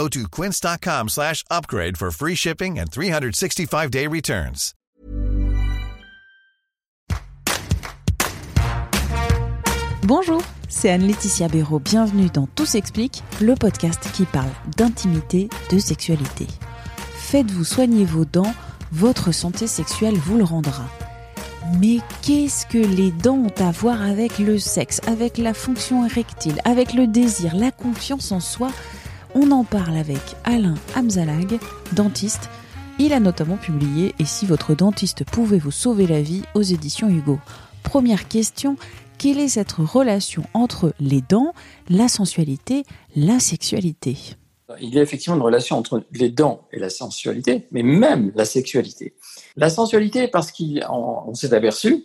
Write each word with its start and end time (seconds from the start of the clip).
Go 0.00 0.08
to 0.08 0.28
quince.com 0.30 1.08
slash 1.10 1.44
upgrade 1.50 1.98
for 1.98 2.10
free 2.10 2.34
shipping 2.34 2.78
and 2.78 2.86
365-day 2.86 4.06
returns. 4.06 4.72
Bonjour, 10.04 10.40
c'est 10.70 10.88
Anne-Laetitia 10.88 11.48
Béraud. 11.48 11.80
Bienvenue 11.80 12.30
dans 12.32 12.46
Tout 12.46 12.64
s'explique, 12.64 13.22
le 13.42 13.54
podcast 13.54 14.08
qui 14.14 14.24
parle 14.24 14.48
d'intimité, 14.78 15.50
de 15.70 15.78
sexualité. 15.78 16.46
Faites-vous 17.16 17.64
soigner 17.64 18.06
vos 18.06 18.24
dents, 18.24 18.54
votre 18.92 19.32
santé 19.32 19.66
sexuelle 19.66 20.16
vous 20.16 20.38
le 20.38 20.44
rendra. 20.44 20.88
Mais 21.78 21.98
qu'est-ce 22.22 22.64
que 22.64 22.78
les 22.78 23.10
dents 23.10 23.36
ont 23.36 23.62
à 23.62 23.70
voir 23.70 24.00
avec 24.00 24.38
le 24.38 24.58
sexe, 24.58 25.02
avec 25.06 25.36
la 25.36 25.52
fonction 25.52 26.06
érectile, 26.06 26.58
avec 26.64 26.94
le 26.94 27.06
désir, 27.06 27.54
la 27.54 27.70
confiance 27.70 28.32
en 28.32 28.40
soi 28.40 28.70
On 29.34 29.52
en 29.52 29.62
parle 29.62 29.96
avec 29.96 30.20
Alain 30.42 30.74
Amzalag, 30.96 31.60
dentiste. 31.94 32.50
Il 32.98 33.12
a 33.12 33.20
notamment 33.20 33.56
publié 33.56 34.12
Et 34.18 34.24
si 34.24 34.44
votre 34.44 34.74
dentiste 34.74 35.24
pouvait 35.24 35.58
vous 35.58 35.70
sauver 35.70 36.08
la 36.08 36.20
vie 36.20 36.42
aux 36.54 36.62
éditions 36.62 37.08
Hugo. 37.08 37.38
Première 37.84 38.26
question, 38.26 38.76
quelle 39.18 39.38
est 39.38 39.48
cette 39.48 39.72
relation 39.72 40.42
entre 40.52 40.94
les 40.98 41.20
dents, 41.20 41.54
la 41.88 42.08
sensualité, 42.08 42.84
la 43.14 43.38
sexualité? 43.38 44.16
Il 44.80 44.92
y 44.92 44.98
a 44.98 45.02
effectivement 45.02 45.36
une 45.36 45.42
relation 45.42 45.78
entre 45.78 46.04
les 46.12 46.30
dents 46.30 46.66
et 46.72 46.80
la 46.80 46.90
sensualité, 46.90 47.68
mais 47.70 47.84
même 47.84 48.32
la 48.34 48.44
sexualité. 48.44 49.14
La 49.56 49.70
sensualité, 49.70 50.26
parce 50.26 50.50
qu'on 50.50 51.34
s'est 51.34 51.54
aperçu 51.54 52.04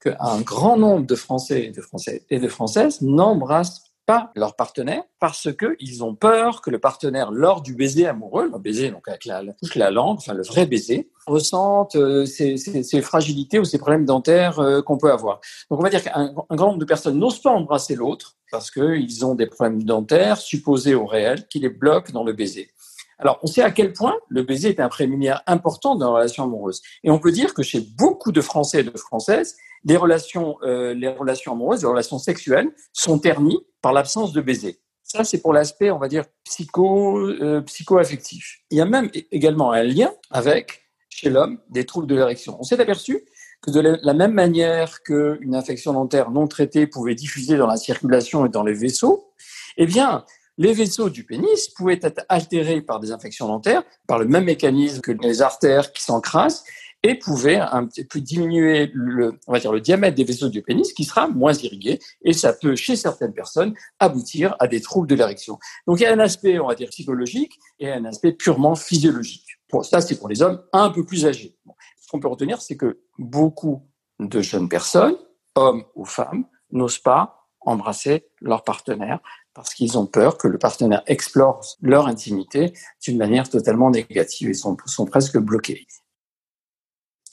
qu'un 0.00 0.40
grand 0.40 0.78
nombre 0.78 1.06
de 1.06 1.14
Français, 1.14 1.70
de 1.74 1.82
Français 1.82 2.24
et 2.30 2.38
de 2.38 2.48
Françaises 2.48 3.02
n'embrassent 3.02 3.86
pas 4.06 4.30
leur 4.36 4.54
partenaire 4.54 5.02
parce 5.18 5.48
qu'ils 5.54 6.04
ont 6.04 6.14
peur 6.14 6.62
que 6.62 6.70
le 6.70 6.78
partenaire, 6.78 7.32
lors 7.32 7.60
du 7.60 7.74
baiser 7.74 8.06
amoureux, 8.06 8.48
le 8.50 8.58
baiser 8.58 8.90
donc 8.90 9.08
avec 9.08 9.24
la, 9.24 9.42
la 9.74 9.90
langue, 9.90 10.18
enfin 10.18 10.32
le 10.32 10.44
vrai 10.44 10.64
baiser, 10.64 11.10
ressente 11.26 11.96
euh, 11.96 12.24
ces, 12.24 12.56
ces, 12.56 13.02
fragilités 13.02 13.58
ou 13.58 13.64
ces 13.64 13.78
problèmes 13.78 14.04
dentaires 14.04 14.60
euh, 14.60 14.80
qu'on 14.80 14.96
peut 14.96 15.10
avoir. 15.10 15.40
Donc 15.70 15.80
on 15.80 15.82
va 15.82 15.90
dire 15.90 16.02
qu'un 16.02 16.32
grand 16.50 16.68
nombre 16.68 16.78
de 16.78 16.84
personnes 16.84 17.18
n'osent 17.18 17.42
pas 17.42 17.50
embrasser 17.50 17.96
l'autre 17.96 18.36
parce 18.50 18.70
qu'ils 18.70 19.26
ont 19.26 19.34
des 19.34 19.46
problèmes 19.46 19.82
dentaires 19.82 20.38
supposés 20.38 20.94
au 20.94 21.04
réel 21.04 21.48
qui 21.48 21.58
les 21.58 21.68
bloquent 21.68 22.12
dans 22.12 22.24
le 22.24 22.32
baiser. 22.32 22.70
Alors, 23.18 23.38
on 23.42 23.46
sait 23.46 23.62
à 23.62 23.70
quel 23.70 23.92
point 23.92 24.14
le 24.28 24.42
baiser 24.42 24.68
est 24.68 24.80
un 24.80 24.88
préliminaire 24.88 25.42
important 25.46 25.94
dans 25.94 26.06
la 26.06 26.18
relation 26.18 26.44
amoureuse. 26.44 26.82
Et 27.02 27.10
on 27.10 27.18
peut 27.18 27.32
dire 27.32 27.54
que 27.54 27.62
chez 27.62 27.80
beaucoup 27.80 28.32
de 28.32 28.40
Français 28.40 28.80
et 28.80 28.84
de 28.84 28.96
Françaises, 28.96 29.56
les 29.84 29.96
relations, 29.96 30.56
euh, 30.62 30.92
les 30.94 31.08
relations 31.08 31.52
amoureuses, 31.52 31.82
les 31.82 31.88
relations 31.88 32.18
sexuelles 32.18 32.70
sont 32.92 33.18
ternies 33.18 33.58
par 33.80 33.92
l'absence 33.92 34.32
de 34.32 34.40
baiser. 34.40 34.80
Ça, 35.02 35.22
c'est 35.22 35.40
pour 35.40 35.52
l'aspect, 35.52 35.90
on 35.90 35.98
va 35.98 36.08
dire, 36.08 36.24
psycho, 36.44 37.18
euh, 37.18 37.60
psycho-affectif. 37.62 38.58
Il 38.70 38.78
y 38.78 38.80
a 38.80 38.84
même 38.84 39.08
également 39.30 39.70
un 39.70 39.84
lien 39.84 40.12
avec, 40.30 40.82
chez 41.08 41.30
l'homme, 41.30 41.60
des 41.70 41.86
troubles 41.86 42.08
de 42.08 42.16
l'érection. 42.16 42.56
On 42.58 42.64
s'est 42.64 42.80
aperçu 42.80 43.24
que 43.62 43.70
de 43.70 43.98
la 44.02 44.14
même 44.14 44.32
manière 44.32 45.02
qu'une 45.02 45.54
infection 45.54 45.92
dentaire 45.92 46.30
non 46.30 46.48
traitée 46.48 46.86
pouvait 46.86 47.14
diffuser 47.14 47.56
dans 47.56 47.68
la 47.68 47.76
circulation 47.76 48.46
et 48.46 48.48
dans 48.48 48.64
les 48.64 48.74
vaisseaux, 48.74 49.32
eh 49.76 49.86
bien, 49.86 50.24
les 50.58 50.72
vaisseaux 50.72 51.10
du 51.10 51.24
pénis 51.24 51.68
pouvaient 51.68 52.00
être 52.02 52.24
altérés 52.28 52.80
par 52.80 53.00
des 53.00 53.12
infections 53.12 53.46
dentaires, 53.46 53.82
par 54.06 54.18
le 54.18 54.26
même 54.26 54.44
mécanisme 54.44 55.00
que 55.00 55.12
les 55.12 55.42
artères 55.42 55.92
qui 55.92 56.02
s'encrassent, 56.02 56.64
et 57.02 57.14
pouvaient 57.14 57.60
un 57.60 57.86
petit 57.86 58.04
peu 58.04 58.20
diminuer 58.20 58.90
le, 58.92 59.38
on 59.46 59.52
va 59.52 59.60
dire, 59.60 59.70
le 59.70 59.80
diamètre 59.80 60.16
des 60.16 60.24
vaisseaux 60.24 60.48
du 60.48 60.62
pénis 60.62 60.92
qui 60.92 61.04
sera 61.04 61.28
moins 61.28 61.52
irrigué, 61.52 62.00
et 62.22 62.32
ça 62.32 62.52
peut, 62.52 62.74
chez 62.74 62.96
certaines 62.96 63.32
personnes, 63.32 63.74
aboutir 64.00 64.56
à 64.58 64.66
des 64.66 64.80
troubles 64.80 65.06
de 65.06 65.14
l'érection. 65.14 65.58
Donc 65.86 66.00
il 66.00 66.02
y 66.04 66.06
a 66.06 66.12
un 66.12 66.18
aspect, 66.18 66.58
on 66.58 66.66
va 66.66 66.74
dire, 66.74 66.88
psychologique 66.88 67.58
et 67.78 67.90
un 67.90 68.04
aspect 68.06 68.32
purement 68.32 68.74
physiologique. 68.74 69.46
Ça, 69.82 70.00
c'est 70.00 70.18
pour 70.18 70.28
les 70.28 70.42
hommes 70.42 70.62
un 70.72 70.90
peu 70.90 71.04
plus 71.04 71.26
âgés. 71.26 71.56
Ce 72.00 72.08
qu'on 72.08 72.20
peut 72.20 72.28
retenir, 72.28 72.60
c'est 72.62 72.76
que 72.76 73.00
beaucoup 73.18 73.82
de 74.18 74.40
jeunes 74.40 74.68
personnes, 74.68 75.16
hommes 75.54 75.84
ou 75.94 76.04
femmes, 76.04 76.46
n'osent 76.70 76.98
pas 76.98 77.48
embrasser 77.60 78.26
leur 78.40 78.64
partenaire 78.64 79.20
parce 79.56 79.72
qu'ils 79.72 79.96
ont 79.96 80.04
peur 80.04 80.36
que 80.36 80.46
le 80.48 80.58
partenaire 80.58 81.02
explore 81.06 81.64
leur 81.80 82.06
intimité 82.06 82.74
d'une 83.02 83.16
manière 83.16 83.48
totalement 83.48 83.90
négative. 83.90 84.50
Ils 84.50 84.54
sont, 84.54 85.06
presque 85.06 85.38
bloqués. 85.38 85.86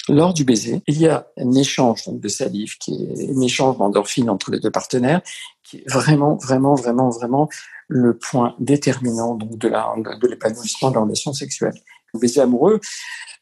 Lors 0.07 0.33
du 0.33 0.45
baiser, 0.45 0.81
il 0.87 0.99
y 0.99 1.07
a 1.07 1.27
un 1.37 1.51
échange 1.51 2.07
de 2.07 2.27
salive, 2.29 2.77
qui 2.77 3.05
est 3.05 3.29
un 3.29 3.41
échange 3.41 3.77
d'endorphine 3.77 4.29
entre 4.29 4.51
les 4.51 4.59
deux 4.61 4.71
partenaires, 4.71 5.21
qui 5.63 5.77
est 5.77 5.89
vraiment, 5.89 6.35
vraiment, 6.35 6.75
vraiment, 6.75 7.09
vraiment 7.09 7.49
le 7.89 8.17
point 8.17 8.55
déterminant 8.59 9.35
de 9.35 9.67
la 9.67 9.93
de 9.97 10.27
l'épanouissement 10.27 10.89
de 10.89 10.95
la 10.95 11.01
relation 11.01 11.33
sexuelle. 11.33 11.75
Le 12.13 12.19
baiser 12.19 12.41
amoureux, 12.41 12.79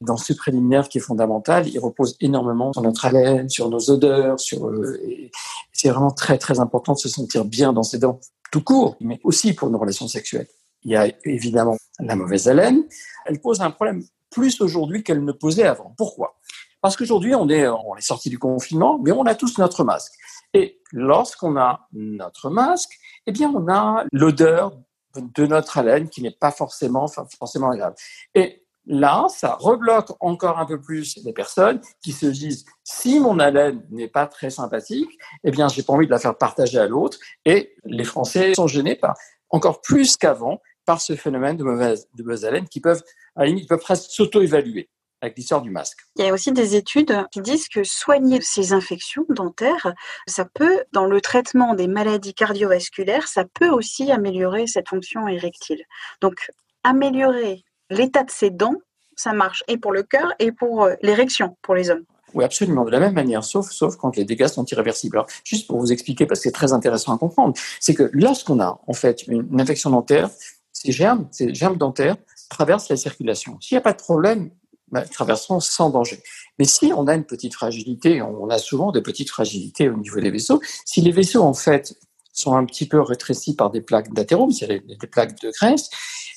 dans 0.01 0.17
ce 0.17 0.33
préliminaire 0.33 0.89
qui 0.89 0.97
est 0.97 1.01
fondamental, 1.01 1.67
il 1.67 1.79
repose 1.79 2.15
énormément 2.19 2.73
sur 2.73 2.81
notre 2.81 3.05
haleine, 3.05 3.49
sur 3.49 3.69
nos 3.69 3.89
odeurs, 3.91 4.37
euh, 4.53 5.29
c'est 5.71 5.89
vraiment 5.89 6.11
très 6.11 6.37
très 6.39 6.59
important 6.59 6.93
de 6.93 6.99
se 6.99 7.09
sentir 7.09 7.45
bien 7.45 7.73
dans 7.73 7.83
ses 7.83 7.99
dents 7.99 8.19
tout 8.51 8.61
court, 8.61 8.97
mais 8.99 9.19
aussi 9.23 9.53
pour 9.53 9.69
nos 9.69 9.79
relations 9.79 10.07
sexuelles. 10.07 10.47
Il 10.83 10.91
y 10.91 10.95
a 10.95 11.07
évidemment 11.25 11.77
la 11.99 12.15
mauvaise 12.15 12.47
haleine. 12.47 12.83
Elle 13.25 13.39
pose 13.39 13.61
un 13.61 13.71
problème 13.71 14.03
plus 14.29 14.61
aujourd'hui 14.61 15.03
qu'elle 15.03 15.23
ne 15.23 15.31
posait 15.31 15.63
avant. 15.63 15.93
Pourquoi? 15.97 16.37
Parce 16.81 16.97
qu'aujourd'hui, 16.97 17.35
on 17.35 17.47
est, 17.49 17.67
on 17.67 17.95
est 17.95 18.01
sorti 18.01 18.29
du 18.29 18.39
confinement, 18.39 18.99
mais 18.99 19.11
on 19.11 19.23
a 19.25 19.35
tous 19.35 19.57
notre 19.59 19.83
masque. 19.83 20.13
Et 20.53 20.81
lorsqu'on 20.91 21.55
a 21.57 21.87
notre 21.93 22.49
masque, 22.49 22.91
eh 23.27 23.31
bien, 23.31 23.51
on 23.53 23.71
a 23.71 24.03
l'odeur 24.11 24.75
de 25.15 25.45
notre 25.45 25.77
haleine 25.77 26.09
qui 26.09 26.21
n'est 26.21 26.31
pas 26.31 26.51
forcément, 26.51 27.07
forcément 27.07 27.69
agréable. 27.69 27.95
Et 28.33 28.60
là, 28.91 29.27
ça 29.29 29.55
rebloque 29.55 30.11
encore 30.19 30.59
un 30.59 30.65
peu 30.65 30.79
plus 30.79 31.17
les 31.23 31.31
personnes 31.31 31.79
qui 32.03 32.11
se 32.11 32.25
disent 32.25 32.65
si 32.83 33.19
mon 33.19 33.39
haleine 33.39 33.81
n'est 33.89 34.09
pas 34.09 34.27
très 34.27 34.49
sympathique, 34.49 35.09
eh 35.45 35.51
bien, 35.51 35.69
j'ai 35.69 35.81
pas 35.81 35.93
envie 35.93 36.05
de 36.05 36.11
la 36.11 36.19
faire 36.19 36.37
partager 36.37 36.77
à 36.77 36.87
l'autre. 36.87 37.17
Et 37.45 37.73
les 37.85 38.03
Français 38.03 38.53
sont 38.53 38.67
gênés 38.67 38.95
par 38.95 39.15
encore 39.49 39.81
plus 39.81 40.17
qu'avant 40.17 40.61
par 40.85 41.01
ce 41.01 41.15
phénomène 41.15 41.55
de 41.55 41.63
mauvaise, 41.63 42.07
de 42.15 42.45
haleine 42.45 42.67
qui 42.67 42.81
peuvent, 42.81 43.01
à 43.35 43.41
la 43.41 43.47
limite, 43.47 43.69
peuvent 43.69 43.79
presque 43.79 44.11
s'auto-évaluer 44.11 44.89
avec 45.21 45.37
l'histoire 45.37 45.61
du 45.61 45.69
masque. 45.69 45.99
Il 46.17 46.25
y 46.25 46.29
a 46.29 46.33
aussi 46.33 46.51
des 46.51 46.75
études 46.75 47.15
qui 47.31 47.41
disent 47.41 47.69
que 47.69 47.83
soigner 47.83 48.41
ces 48.41 48.73
infections 48.73 49.25
dentaires, 49.29 49.93
ça 50.27 50.45
peut, 50.45 50.83
dans 50.91 51.05
le 51.05 51.21
traitement 51.21 51.75
des 51.75 51.87
maladies 51.87 52.33
cardiovasculaires, 52.33 53.27
ça 53.27 53.45
peut 53.45 53.69
aussi 53.69 54.11
améliorer 54.11 54.67
cette 54.67 54.89
fonction 54.89 55.27
érectile. 55.27 55.83
Donc, 56.21 56.49
améliorer 56.83 57.63
l'état 57.91 58.23
de 58.23 58.31
ses 58.31 58.49
dents, 58.49 58.75
ça 59.15 59.33
marche 59.33 59.63
et 59.67 59.77
pour 59.77 59.91
le 59.91 60.01
cœur 60.03 60.33
et 60.39 60.51
pour 60.51 60.83
euh, 60.83 60.95
l'érection 61.03 61.55
pour 61.61 61.75
les 61.75 61.91
hommes. 61.91 62.03
Oui, 62.33 62.45
absolument, 62.45 62.85
de 62.85 62.91
la 62.91 62.99
même 62.99 63.13
manière, 63.13 63.43
sauf, 63.43 63.69
sauf 63.71 63.97
quand 63.97 64.15
les 64.15 64.23
dégâts 64.23 64.47
sont 64.47 64.65
irréversibles. 64.65 65.17
Alors, 65.17 65.27
juste 65.43 65.67
pour 65.67 65.79
vous 65.79 65.91
expliquer, 65.91 66.25
parce 66.25 66.39
que 66.39 66.43
c'est 66.45 66.53
très 66.53 66.71
intéressant 66.71 67.13
à 67.13 67.17
comprendre, 67.17 67.53
c'est 67.79 67.93
que 67.93 68.09
lorsqu'on 68.13 68.59
a 68.61 68.79
en 68.87 68.93
fait 68.93 69.27
une, 69.27 69.59
infection 69.59 69.89
dentaire, 69.89 70.29
ces 70.71 70.93
germes, 70.93 71.27
ces 71.31 71.53
germes 71.53 71.77
dentaires 71.77 72.15
traversent 72.49 72.89
la 72.89 72.95
circulation. 72.95 73.57
S'il 73.59 73.75
n'y 73.75 73.79
a 73.79 73.81
pas 73.81 73.91
de 73.91 74.01
problème, 74.01 74.49
bah, 74.91 75.01
traverseront 75.01 75.59
sans 75.59 75.89
danger. 75.89 76.21
Mais 76.57 76.65
si 76.65 76.93
on 76.95 77.07
a 77.07 77.15
une 77.15 77.25
petite 77.25 77.53
fragilité, 77.53 78.21
on 78.21 78.49
a 78.49 78.57
souvent 78.57 78.91
des 78.91 79.01
petites 79.01 79.29
fragilités 79.29 79.89
au 79.89 79.97
niveau 79.97 80.19
des 80.19 80.31
vaisseaux, 80.31 80.61
si 80.85 81.01
les 81.01 81.11
vaisseaux 81.11 81.43
en 81.43 81.53
fait 81.53 81.95
sont 82.33 82.55
un 82.55 82.65
petit 82.65 82.87
peu 82.87 83.01
rétrécis 83.01 83.55
par 83.55 83.71
des 83.71 83.81
plaques 83.81 84.13
d'athérome, 84.13 84.51
c'est-à-dire 84.51 84.81
des 84.87 85.07
plaques 85.07 85.39
de 85.41 85.51
graisse, 85.51 85.89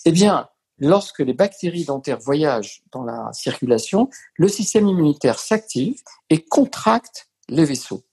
eh 0.05 0.13
bien, 0.13 0.49
lorsque 0.79 1.21
les 1.21 1.35
bactéries 1.35 1.85
dentaires 1.85 2.19
voyagent 2.21 2.83
dans 2.93 3.05
la 3.05 3.33
circulation, 3.33 4.09
le 4.37 4.49
système 4.49 4.89
immunitaire 4.89 5.39
s'active 5.39 6.01
et 6.31 6.45
contracte 6.45 7.29
les 7.49 7.65
vaisseaux. 7.65 8.05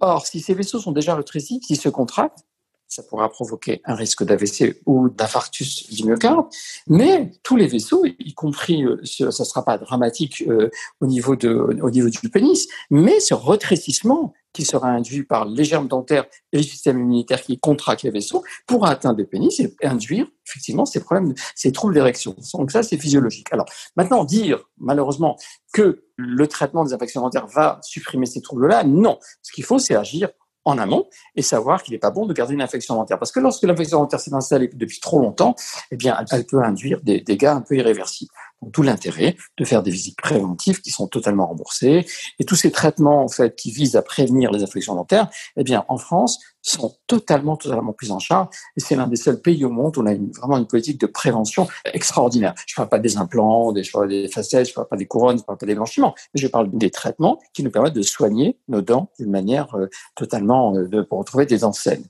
Or, 0.00 0.26
si 0.26 0.40
ces 0.40 0.54
vaisseaux 0.54 0.80
sont 0.80 0.92
déjà 0.92 1.14
rétrécis, 1.14 1.60
s'ils 1.62 1.80
se 1.80 1.88
contractent, 1.88 2.44
ça 2.90 3.04
pourra 3.04 3.28
provoquer 3.28 3.80
un 3.84 3.94
risque 3.94 4.24
d'AVC 4.24 4.80
ou 4.84 5.08
d'infarctus 5.10 5.88
du 5.90 6.04
myocarde, 6.04 6.46
mais 6.88 7.30
tous 7.44 7.56
les 7.56 7.68
vaisseaux, 7.68 8.04
y 8.04 8.34
compris, 8.34 8.84
euh, 8.84 9.00
ça 9.04 9.26
ne 9.26 9.30
sera 9.30 9.64
pas 9.64 9.78
dramatique 9.78 10.42
euh, 10.48 10.70
au, 11.00 11.06
niveau 11.06 11.36
de, 11.36 11.50
au 11.50 11.90
niveau 11.90 12.08
du 12.08 12.28
pénis, 12.28 12.66
mais 12.90 13.20
ce 13.20 13.32
rétrécissement 13.32 14.34
qui 14.52 14.64
sera 14.64 14.88
induit 14.88 15.22
par 15.22 15.44
les 15.44 15.64
germes 15.64 15.88
dentaires 15.88 16.26
et 16.52 16.58
le 16.58 16.62
système 16.62 16.98
immunitaire 16.98 17.42
qui 17.42 17.58
contractent 17.58 18.02
les 18.02 18.10
vaisseaux 18.10 18.42
pourra 18.66 18.90
atteindre 18.90 19.18
le 19.18 19.26
pénis 19.26 19.60
et 19.60 19.74
induire 19.82 20.26
effectivement 20.46 20.84
ces 20.84 21.00
problèmes, 21.00 21.34
ces 21.54 21.72
troubles 21.72 21.94
d'érection. 21.94 22.34
Donc 22.54 22.70
ça, 22.70 22.82
c'est 22.82 22.98
physiologique. 22.98 23.48
Alors 23.52 23.66
maintenant, 23.96 24.24
dire 24.24 24.64
malheureusement 24.78 25.36
que 25.72 26.04
le 26.16 26.46
traitement 26.46 26.84
des 26.84 26.92
infections 26.92 27.20
dentaires 27.22 27.46
va 27.46 27.80
supprimer 27.82 28.26
ces 28.26 28.40
troubles-là, 28.40 28.84
non. 28.84 29.18
Ce 29.42 29.52
qu'il 29.52 29.64
faut, 29.64 29.78
c'est 29.78 29.94
agir 29.94 30.28
en 30.64 30.78
amont 30.78 31.08
et 31.36 31.42
savoir 31.42 31.82
qu'il 31.82 31.92
n'est 31.92 31.98
pas 31.98 32.10
bon 32.10 32.26
de 32.26 32.34
garder 32.34 32.54
une 32.54 32.62
infection 32.62 32.94
dentaire. 32.96 33.18
Parce 33.18 33.32
que 33.32 33.40
lorsque 33.40 33.62
l'infection 33.62 33.98
dentaire 33.98 34.20
s'est 34.20 34.34
installée 34.34 34.68
depuis 34.68 35.00
trop 35.00 35.18
longtemps, 35.18 35.54
eh 35.90 35.96
bien, 35.96 36.22
elle 36.30 36.44
peut 36.44 36.62
induire 36.62 37.00
des 37.02 37.20
dégâts 37.20 37.46
un 37.46 37.62
peu 37.62 37.76
irréversibles. 37.76 38.30
Donc, 38.62 38.72
tout 38.72 38.82
l'intérêt 38.82 39.36
de 39.58 39.64
faire 39.64 39.82
des 39.82 39.90
visites 39.90 40.16
préventives 40.16 40.80
qui 40.80 40.90
sont 40.90 41.08
totalement 41.08 41.46
remboursées. 41.46 42.06
Et 42.38 42.44
tous 42.44 42.56
ces 42.56 42.70
traitements, 42.70 43.22
en 43.22 43.28
fait, 43.28 43.56
qui 43.56 43.70
visent 43.70 43.96
à 43.96 44.02
prévenir 44.02 44.50
les 44.50 44.62
infections 44.62 44.94
dentaires, 44.94 45.28
eh 45.56 45.64
bien, 45.64 45.84
en 45.88 45.96
France, 45.96 46.38
sont 46.62 46.94
totalement, 47.06 47.56
totalement 47.56 47.92
pris 47.92 48.10
en 48.10 48.18
charge. 48.18 48.48
Et 48.76 48.80
c'est 48.80 48.96
l'un 48.96 49.06
des 49.06 49.16
seuls 49.16 49.40
pays 49.40 49.64
au 49.64 49.70
monde 49.70 49.96
où 49.96 50.02
on 50.02 50.06
a 50.06 50.12
une, 50.12 50.30
vraiment 50.32 50.58
une 50.58 50.66
politique 50.66 51.00
de 51.00 51.06
prévention 51.06 51.68
extraordinaire. 51.92 52.54
Je 52.66 52.74
ne 52.74 52.76
parle 52.76 52.88
pas 52.88 52.98
des 52.98 53.16
implants, 53.16 53.72
des, 53.72 53.82
des 54.08 54.28
facettes, 54.28 54.66
je 54.66 54.72
ne 54.72 54.74
parle 54.74 54.88
pas 54.88 54.96
des 54.96 55.06
couronnes, 55.06 55.36
je 55.36 55.42
ne 55.42 55.46
parle 55.46 55.58
pas 55.58 55.66
des 55.66 55.74
blanchiments, 55.74 56.14
mais 56.34 56.40
je 56.40 56.48
parle 56.48 56.70
des 56.72 56.90
traitements 56.90 57.40
qui 57.54 57.62
nous 57.62 57.70
permettent 57.70 57.94
de 57.94 58.02
soigner 58.02 58.58
nos 58.68 58.82
dents 58.82 59.10
d'une 59.18 59.30
manière 59.30 59.74
euh, 59.74 59.88
totalement, 60.14 60.74
euh, 60.74 60.86
de, 60.86 61.02
pour 61.02 61.18
retrouver 61.18 61.46
des 61.46 61.58
dents 61.58 61.72
saines. 61.72 62.04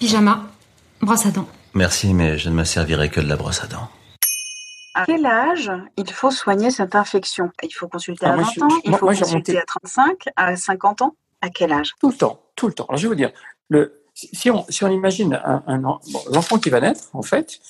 Pyjama, 0.00 0.48
brosse 1.00 1.26
à 1.26 1.30
dents. 1.30 1.46
Merci, 1.74 2.12
mais 2.12 2.38
je 2.38 2.48
ne 2.48 2.54
me 2.54 2.64
servirai 2.64 3.08
que 3.08 3.20
de 3.20 3.28
la 3.28 3.36
brosse 3.36 3.62
à 3.62 3.66
dents. 3.66 3.88
À 4.94 5.06
quel 5.06 5.26
âge 5.26 5.72
il 5.96 6.10
faut 6.10 6.30
soigner 6.30 6.70
cette 6.70 6.94
infection? 6.94 7.50
Il 7.62 7.72
faut 7.72 7.88
consulter 7.88 8.26
à 8.26 8.36
20 8.36 8.42
ah, 8.42 8.64
ans, 8.64 8.68
il 8.84 8.96
faut 8.96 9.06
consulter 9.06 9.58
à 9.58 9.64
35, 9.64 10.28
à 10.36 10.56
50 10.56 11.02
ans. 11.02 11.16
À 11.40 11.50
quel 11.50 11.72
âge? 11.72 11.94
Tout 12.00 12.10
le 12.10 12.16
temps, 12.16 12.40
tout 12.56 12.68
le 12.68 12.72
temps. 12.72 12.86
Alors, 12.86 12.96
je 12.96 13.02
vais 13.02 13.08
vous 13.08 13.14
dire, 13.14 13.32
le, 13.68 14.04
si, 14.14 14.50
on, 14.50 14.64
si 14.68 14.84
on 14.84 14.88
imagine 14.88 15.34
un, 15.44 15.62
un 15.66 15.78
l'enfant 15.78 16.58
qui 16.58 16.70
va 16.70 16.80
naître, 16.80 17.10
en 17.12 17.22
fait, 17.22 17.60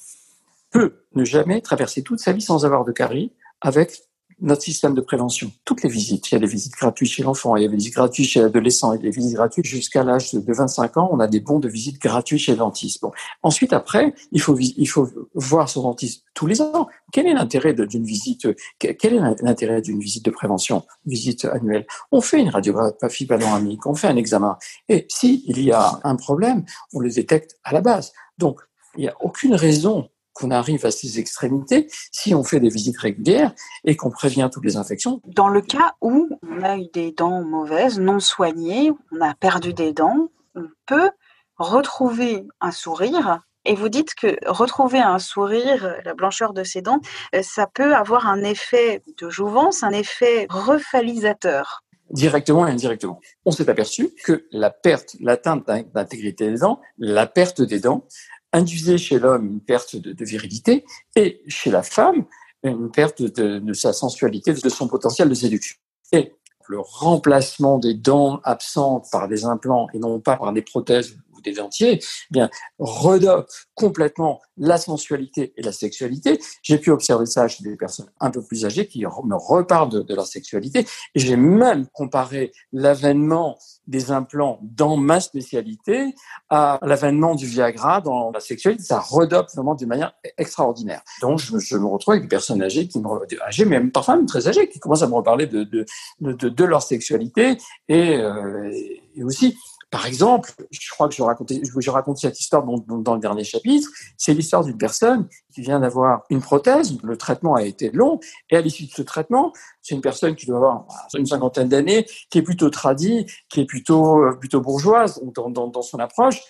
peut 0.71 1.05
ne 1.15 1.25
jamais 1.25 1.61
traverser 1.61 2.03
toute 2.03 2.21
sa 2.21 2.33
vie 2.33 2.43
sans 2.43 2.65
avoir 2.67 2.85
de 2.85 2.93
carie 2.93 3.33
avec 3.61 4.03
notre 4.45 4.63
système 4.63 4.95
de 4.95 5.01
prévention. 5.01 5.51
Toutes 5.65 5.83
les 5.83 5.89
visites, 5.89 6.31
il 6.31 6.35
y 6.35 6.37
a 6.37 6.41
des 6.41 6.47
visites 6.47 6.75
gratuites 6.75 7.11
chez 7.11 7.23
l'enfant, 7.23 7.57
il 7.57 7.63
y 7.63 7.67
a 7.67 7.69
des 7.69 7.77
visites 7.77 7.95
gratuites 7.95 8.29
chez 8.29 8.41
l'adolescent, 8.41 8.93
il 8.93 8.97
y 8.97 8.99
a 9.01 9.03
des 9.03 9.11
visites 9.11 9.35
gratuites 9.35 9.65
jusqu'à 9.65 10.05
l'âge 10.05 10.33
de 10.35 10.53
25 10.53 10.97
ans, 10.99 11.09
on 11.11 11.19
a 11.19 11.27
des 11.27 11.41
bons 11.41 11.59
de 11.59 11.69
visite 11.69 12.01
gratuits 12.01 12.39
chez 12.39 12.53
le 12.53 12.59
dentiste. 12.59 13.01
Bon. 13.01 13.11
Ensuite, 13.43 13.73
après, 13.73 14.15
il 14.33 14.41
faut, 14.41 14.57
il 14.59 14.87
faut 14.87 15.09
voir 15.35 15.69
son 15.69 15.83
dentiste 15.83 16.25
tous 16.35 16.47
les 16.47 16.61
ans. 16.61 16.89
Quel 17.11 17.27
est 17.27 17.35
l'intérêt 17.35 17.73
d'une 17.73 18.05
visite, 18.05 18.49
quel 18.79 19.15
est 19.15 19.21
l'intérêt 19.41 19.81
d'une 19.81 19.99
visite 19.99 20.25
de 20.25 20.31
prévention, 20.31 20.85
visite 21.07 21.47
annuelle? 21.47 21.87
On 22.13 22.21
fait 22.21 22.41
une 22.41 22.51
radiographie 22.51 23.27
panoramique, 23.27 23.87
on 23.87 23.95
fait 23.95 24.09
un 24.09 24.17
examen. 24.17 24.59
Et 24.89 25.07
s'il 25.09 25.61
y 25.61 25.73
a 25.73 26.01
un 26.05 26.17
problème, 26.17 26.65
on 26.93 27.01
le 27.01 27.11
détecte 27.11 27.57
à 27.65 27.73
la 27.73 27.81
base. 27.81 28.13
Donc, 28.37 28.61
il 28.97 29.01
n'y 29.01 29.09
a 29.09 29.17
aucune 29.21 29.55
raison 29.55 30.09
qu'on 30.35 30.51
arrive 30.51 30.85
à 30.85 30.91
ces 30.91 31.19
extrémités 31.19 31.89
si 32.13 32.35
on 32.35 32.45
fait 32.45 32.61
des 32.61 32.69
visites 32.69 32.99
régulières 32.99 33.53
et 33.85 33.97
qu'on 33.97 34.11
prévient 34.11 34.51
toutes 34.53 34.65
les 34.65 34.77
infections. 34.77 35.21
Dans 35.25 35.49
le 35.49 35.63
cas 35.63 35.95
où 36.03 36.29
on 36.43 36.63
a 36.63 36.77
eu 36.77 36.89
des 36.93 37.13
dents 37.13 37.43
mauvaises, 37.43 37.99
non 37.99 38.21
soignées, 38.21 38.93
on 39.13 39.21
a 39.21 39.35
perdu 39.35 39.73
des 39.73 39.93
dents, 39.93 40.29
on 40.55 40.67
peut 40.87 41.11
retrouver 41.57 42.45
un 42.61 42.73
sourire. 42.73 43.41
Et 43.65 43.75
vous 43.75 43.89
dites 43.89 44.15
que 44.15 44.37
retrouver 44.47 44.99
un 44.99 45.19
sourire, 45.19 45.97
la 46.05 46.13
blancheur 46.13 46.53
de 46.53 46.65
ses 46.65 46.83
dents, 46.83 47.01
euh, 47.35 47.41
ça 47.43 47.67
peut 47.67 47.95
avoir 47.95 48.27
un 48.27 48.43
effet 48.43 49.03
de 49.19 49.31
jouvence, 49.31 49.83
un 49.83 49.93
effet 49.93 50.47
refalisateur 50.51 51.85
directement 52.11 52.67
et 52.67 52.71
indirectement. 52.71 53.21
On 53.45 53.51
s'est 53.51 53.69
aperçu 53.69 54.11
que 54.25 54.47
la 54.53 54.71
perte, 54.71 55.17
l'atteinte 55.21 55.67
d'intégrité 55.67 56.51
des 56.51 56.59
dents, 56.59 56.81
la 56.99 57.27
perte 57.27 57.63
des 57.63 57.81
dents, 57.81 58.07
induisait 58.55 58.99
chez 58.99 59.19
l'homme 59.19 59.47
une 59.47 59.61
perte 59.61 59.97
de, 59.97 60.25
virilité 60.25 60.85
et 61.17 61.43
chez 61.49 61.71
la 61.71 61.83
femme 61.83 62.25
une 62.63 62.91
perte 62.91 63.21
de, 63.21 63.73
sa 63.75 63.93
sensualité, 63.93 64.55
de 64.55 64.69
son 64.71 64.89
potentiel 64.89 65.29
de 65.29 65.35
séduction. 65.35 65.77
Et 66.13 66.33
le 66.67 66.81
remplacement 66.81 67.79
des 67.79 67.93
dents 67.93 68.41
absentes 68.43 69.07
par 69.13 69.29
des 69.29 69.45
implants 69.45 69.89
et 69.93 69.99
non 69.99 70.19
pas 70.21 70.37
par 70.37 70.53
des 70.53 70.63
prothèses 70.63 71.19
des 71.45 71.61
entiers, 71.61 72.01
eh 72.03 72.07
bien, 72.31 72.51
redope 72.79 73.49
complètement 73.75 74.41
la 74.57 74.79
sensualité 74.79 75.53
et 75.57 75.63
la 75.63 75.73
sexualité. 75.73 76.41
J'ai 76.63 76.79
pu 76.79 76.91
observer 76.91 77.27
ça 77.27 77.49
chez 77.49 77.65
des 77.65 77.77
personnes 77.77 78.11
un 78.21 78.31
peu 78.31 78.43
plus 78.43 78.65
âgées 78.65 78.87
qui 78.87 79.05
me 79.05 79.37
reparlent 79.37 80.05
de, 80.05 80.15
leur 80.15 80.27
sexualité. 80.27 80.87
J'ai 81.15 81.37
même 81.37 81.87
comparé 81.93 82.53
l'avènement 82.73 83.59
des 83.87 84.13
implants 84.13 84.61
dans 84.63 84.97
ma 84.97 85.21
spécialité 85.21 86.15
à 86.49 86.79
l'avènement 86.83 87.35
du 87.35 87.47
Viagra 87.47 88.01
dans 88.01 88.31
la 88.31 88.41
sexualité. 88.41 88.83
Ça 88.85 89.01
redope 89.01 89.49
vraiment 89.55 89.75
d'une 89.75 89.89
manière 89.89 90.15
extraordinaire. 90.39 91.03
Donc, 91.21 91.39
je, 91.41 91.77
me 91.77 91.87
retrouve 91.87 92.13
avec 92.13 92.25
des 92.25 92.29
personnes 92.29 92.63
âgées, 92.63 92.87
qui 92.87 92.99
me, 93.01 93.09
âgées, 93.43 93.65
même 93.65 93.91
parfois 93.91 94.17
même 94.17 94.27
très 94.27 94.47
âgées, 94.47 94.69
qui 94.69 94.79
commencent 94.79 95.03
à 95.03 95.09
me 95.09 95.15
reparler 95.15 95.47
de, 95.47 95.65
de, 95.65 95.85
de, 96.21 96.65
leur 96.65 96.83
sexualité 96.83 97.59
et, 97.89 98.17
euh, 98.17 98.71
et 99.17 99.25
aussi 99.25 99.57
par 99.95 100.07
exemple, 100.07 100.53
je 100.73 100.91
crois 100.91 101.09
que 101.09 101.15
je 101.15 101.23
racontais, 101.23 101.63
je 101.63 101.91
raconte 101.91 102.19
cette 102.19 102.41
histoire 102.41 102.65
dans, 102.65 103.15
le 103.15 103.21
dernier 103.21 103.45
chapitre. 103.45 103.89
C'est 104.17 104.35
l'histoire 104.35 104.65
d'une 104.65 104.77
personne 104.77 105.29
qui 105.55 105.61
vient 105.61 105.79
d'avoir 105.79 106.25
une 106.31 106.41
prothèse. 106.41 106.99
Le 107.05 107.17
traitement 107.17 107.55
a 107.55 107.63
été 107.63 107.93
long. 107.93 108.19
Et 108.51 108.57
à 108.57 108.61
l'issue 108.61 108.87
de 108.87 108.91
ce 108.91 109.03
traitement, 109.03 109.53
c'est 109.83 109.95
une 109.95 110.01
personne 110.01 110.35
qui 110.35 110.47
doit 110.47 110.57
avoir 110.57 110.87
une 111.17 111.27
cinquantaine 111.27 111.69
d'années, 111.69 112.07
qui 112.29 112.39
est 112.39 112.43
plutôt 112.43 112.71
tradie, 112.71 113.27
qui 113.49 113.61
est 113.61 113.67
plutôt, 113.67 114.21
euh, 114.21 114.33
plutôt 114.33 114.61
bourgeoise 114.61 115.23
dans 115.33 115.83
son 115.83 116.01
approche 116.01 116.43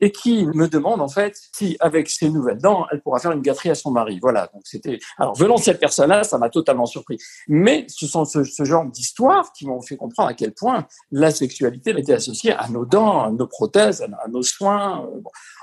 et 0.00 0.12
qui 0.12 0.46
me 0.46 0.68
demande 0.68 1.00
en 1.00 1.08
fait 1.08 1.36
si 1.52 1.76
avec 1.80 2.08
ses 2.08 2.30
nouvelles 2.30 2.58
dents, 2.58 2.86
elle 2.90 3.00
pourra 3.00 3.18
faire 3.18 3.32
une 3.32 3.42
gâterie 3.42 3.70
à 3.70 3.74
son 3.74 3.90
mari. 3.90 4.18
Voilà. 4.20 4.48
Donc 4.52 4.62
c'était. 4.64 4.98
Alors 5.18 5.36
venant 5.36 5.56
de 5.56 5.60
cette 5.60 5.80
personne-là, 5.80 6.24
ça 6.24 6.38
m'a 6.38 6.48
totalement 6.48 6.86
surpris. 6.86 7.18
Mais 7.48 7.86
ce 7.88 8.06
sont 8.06 8.24
ce, 8.24 8.64
genre 8.64 8.84
d'histoires 8.84 9.52
qui 9.52 9.66
m'ont 9.66 9.82
fait 9.82 9.96
comprendre 9.96 10.28
à 10.28 10.34
quel 10.34 10.52
point 10.52 10.86
la 11.10 11.30
sexualité 11.30 11.90
était 11.90 12.14
associée 12.14 12.52
à 12.52 12.68
nos 12.68 12.84
dents, 12.84 13.22
à 13.22 13.30
nos 13.30 13.46
prothèses, 13.46 14.02
à, 14.02 14.28
nos 14.28 14.42
soins. 14.42 15.04
Euh, 15.04 15.20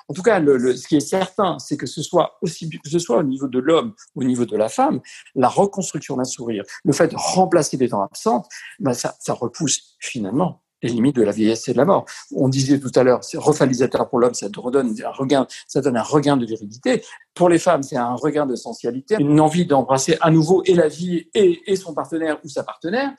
en 0.09 0.13
tout 0.13 0.21
cas, 0.21 0.39
le, 0.39 0.75
ce 0.75 0.87
qui 0.87 0.95
est 0.95 1.01
certain, 1.01 1.59
c'est 1.59 1.75
que 1.75 1.85
ce 1.85 2.01
soit 2.01 2.37
aussi 2.41 2.69
que 2.69 2.89
ce 2.89 2.99
soit 2.99 3.17
au 3.17 3.23
niveau 3.23 3.47
de 3.47 3.59
l'homme 3.59 3.93
au 4.15 4.23
niveau 4.23 4.45
de 4.45 4.55
la 4.55 4.69
femme, 4.69 5.01
la 5.35 5.49
reconstruction 5.49 6.17
d'un 6.17 6.23
sourire, 6.23 6.63
le 6.85 6.93
fait 6.93 7.09
de 7.09 7.15
remplacer 7.17 7.77
des 7.77 7.87
dents 7.87 8.03
absentes, 8.03 8.47
ben 8.79 8.93
ça, 8.93 9.15
ça 9.19 9.33
repousse 9.33 9.95
finalement 9.99 10.61
les 10.81 10.89
limites 10.89 11.15
de 11.15 11.23
la 11.23 11.31
vieillesse 11.31 11.67
et 11.67 11.73
de 11.73 11.77
la 11.77 11.85
mort. 11.85 12.05
On 12.35 12.49
disait 12.49 12.79
tout 12.79 12.91
à 12.95 13.03
l'heure, 13.03 13.23
c'est 13.23 13.37
refalisateur 13.37 14.09
pour 14.09 14.19
l'homme, 14.19 14.33
ça 14.33 14.47
redonne 14.55 14.95
un 15.03 15.11
regain, 15.11 15.47
ça 15.67 15.81
donne 15.81 15.97
un 15.97 16.03
regain 16.03 16.37
de 16.37 16.45
virilité. 16.45 17.03
Pour 17.33 17.49
les 17.49 17.59
femmes, 17.59 17.83
c'est 17.83 17.97
un 17.97 18.15
regain 18.15 18.45
de 18.45 18.55
sensualité, 18.55 19.15
une 19.19 19.39
envie 19.39 19.65
d'embrasser 19.65 20.17
à 20.21 20.31
nouveau 20.31 20.63
et 20.65 20.73
la 20.73 20.87
vie 20.87 21.29
et, 21.33 21.61
et 21.71 21.75
son 21.75 21.93
partenaire 21.93 22.39
ou 22.43 22.49
sa 22.49 22.63
partenaire. 22.63 23.13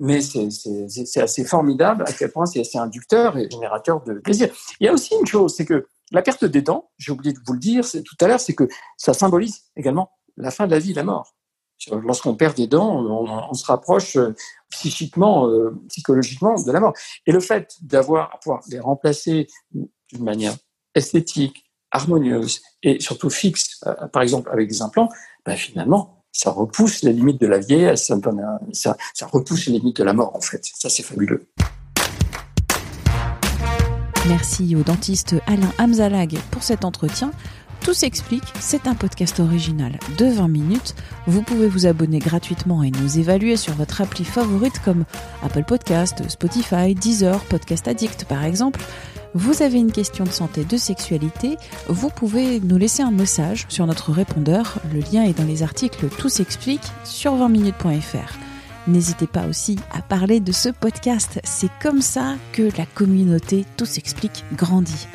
Mais 0.00 0.20
c'est 0.20 1.20
assez 1.20 1.44
formidable 1.44 2.04
à 2.06 2.12
quel 2.12 2.30
point 2.30 2.46
c'est 2.46 2.60
assez 2.60 2.78
inducteur 2.78 3.36
et 3.36 3.48
générateur 3.50 4.02
de 4.04 4.14
plaisir. 4.14 4.48
Il 4.78 4.86
y 4.86 4.88
a 4.88 4.92
aussi 4.92 5.14
une 5.18 5.26
chose, 5.26 5.54
c'est 5.56 5.64
que 5.64 5.88
la 6.12 6.22
perte 6.22 6.44
des 6.44 6.62
dents, 6.62 6.90
j'ai 6.98 7.12
oublié 7.12 7.32
de 7.32 7.40
vous 7.44 7.52
le 7.52 7.58
dire 7.58 7.84
tout 7.84 8.16
à 8.20 8.28
l'heure, 8.28 8.40
c'est 8.40 8.54
que 8.54 8.68
ça 8.96 9.12
symbolise 9.12 9.64
également 9.76 10.12
la 10.36 10.50
fin 10.50 10.66
de 10.66 10.70
la 10.70 10.78
vie, 10.78 10.94
la 10.94 11.02
mort. 11.02 11.34
Lorsqu'on 11.86 12.34
perd 12.34 12.56
des 12.56 12.66
dents, 12.66 13.04
on, 13.50 13.54
se 13.54 13.64
rapproche 13.64 14.16
euh, 14.16 14.34
psychiquement, 14.70 15.48
euh, 15.48 15.80
psychologiquement 15.88 16.60
de 16.60 16.72
la 16.72 16.80
mort. 16.80 16.92
Et 17.26 17.32
le 17.32 17.40
fait 17.40 17.76
d'avoir 17.82 18.38
pouvoir 18.40 18.62
les 18.68 18.80
remplacer 18.80 19.46
d'une 19.72 20.24
manière 20.24 20.56
esthétique, 20.94 21.64
harmonieuse 21.90 22.60
et 22.82 23.00
surtout 23.00 23.30
fixe, 23.30 23.80
euh, 23.86 24.08
par 24.08 24.22
exemple 24.22 24.50
avec 24.50 24.68
des 24.68 24.82
implants, 24.82 25.08
ben 25.46 25.56
finalement, 25.56 26.24
ça 26.32 26.50
repousse 26.50 27.02
les 27.02 27.12
limites 27.12 27.40
de 27.40 27.46
la 27.46 27.58
vieillesse, 27.58 28.06
ça, 28.06 28.16
ça, 28.72 28.96
ça 29.14 29.26
repousse 29.26 29.66
les 29.66 29.78
limites 29.78 29.96
de 29.96 30.04
la 30.04 30.12
mort 30.12 30.34
en 30.34 30.40
fait. 30.40 30.64
Ça, 30.74 30.88
c'est 30.88 31.02
fabuleux. 31.02 31.48
Merci 34.26 34.76
au 34.76 34.82
dentiste 34.82 35.36
Alain 35.46 35.72
Hamzalag 35.78 36.38
pour 36.50 36.62
cet 36.62 36.84
entretien. 36.84 37.30
Tout 37.80 37.94
s'explique, 37.94 38.44
c'est 38.60 38.86
un 38.86 38.94
podcast 38.94 39.40
original 39.40 39.98
de 40.18 40.26
20 40.26 40.48
minutes. 40.48 40.94
Vous 41.26 41.42
pouvez 41.42 41.68
vous 41.68 41.86
abonner 41.86 42.18
gratuitement 42.18 42.82
et 42.82 42.90
nous 42.90 43.18
évaluer 43.18 43.56
sur 43.56 43.72
votre 43.74 44.00
appli 44.00 44.24
favorite 44.24 44.80
comme 44.84 45.04
Apple 45.42 45.64
Podcast, 45.64 46.28
Spotify, 46.28 46.94
Deezer, 46.94 47.40
Podcast 47.44 47.88
Addict 47.88 48.24
par 48.26 48.44
exemple. 48.44 48.80
Vous 49.34 49.62
avez 49.62 49.78
une 49.78 49.92
question 49.92 50.24
de 50.24 50.30
santé, 50.30 50.64
de 50.64 50.76
sexualité, 50.76 51.56
vous 51.88 52.08
pouvez 52.08 52.60
nous 52.60 52.78
laisser 52.78 53.02
un 53.02 53.10
message 53.10 53.66
sur 53.68 53.86
notre 53.86 54.10
répondeur. 54.10 54.78
Le 54.92 55.00
lien 55.00 55.22
est 55.22 55.38
dans 55.38 55.44
les 55.44 55.62
articles 55.62 56.08
Tout 56.18 56.28
s'explique 56.28 56.82
sur 57.04 57.34
20minutes.fr. 57.34 58.38
N'hésitez 58.86 59.26
pas 59.26 59.46
aussi 59.46 59.76
à 59.92 60.00
parler 60.00 60.40
de 60.40 60.50
ce 60.50 60.70
podcast. 60.70 61.40
C'est 61.44 61.70
comme 61.82 62.00
ça 62.00 62.36
que 62.52 62.70
la 62.78 62.86
communauté 62.86 63.66
Tout 63.76 63.84
s'explique 63.84 64.44
grandit. 64.54 65.06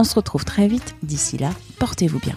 On 0.00 0.04
se 0.04 0.14
retrouve 0.14 0.46
très 0.46 0.66
vite. 0.66 0.94
D'ici 1.02 1.36
là, 1.36 1.50
portez-vous 1.78 2.20
bien. 2.20 2.34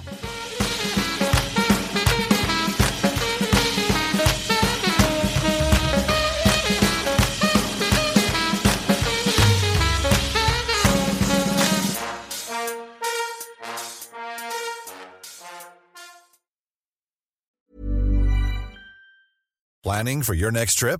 Planning 19.84 20.22
for 20.22 20.34
your 20.34 20.52
next 20.52 20.80
trip? 20.80 21.00